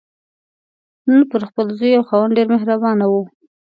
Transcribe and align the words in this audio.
نن 1.07 1.19
پر 1.31 1.41
خپل 1.49 1.65
زوی 1.77 1.91
او 1.97 2.03
خاوند 2.09 2.35
ډېره 2.37 2.51
مهربانه 2.53 3.05
وه. 3.11 3.21